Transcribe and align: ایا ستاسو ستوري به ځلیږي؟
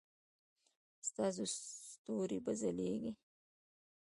ایا 0.91 1.01
ستاسو 1.09 1.43
ستوري 1.91 2.39
به 2.45 2.51
ځلیږي؟ 2.61 3.11